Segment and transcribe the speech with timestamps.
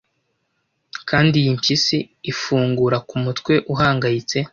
[1.09, 1.97] kandi iyi mpyisi
[2.31, 4.37] ifungura kumutwe uhangayitse